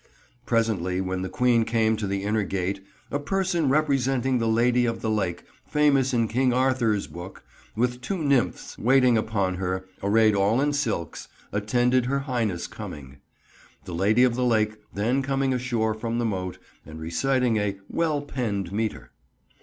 [0.47, 5.01] Presently when the Queen came to the inner gate "a person representing the Lady of
[5.01, 7.43] the Lake, famous in King Arthurz Book,
[7.75, 13.17] with two Nymphes waiting uppon her, arrayed all in sylks, attended her highness comming,"
[13.85, 18.23] the Lady of the Lake then coming ashore from the moat, and reciting a "well
[18.23, 19.11] penned meeter."